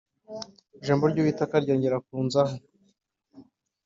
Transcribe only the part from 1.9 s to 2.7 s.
kunzaho